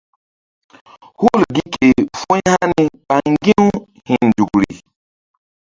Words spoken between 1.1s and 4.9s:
Hul gi ke fu̧y hani ɓa ŋgi̧-u hi̧ nzukri.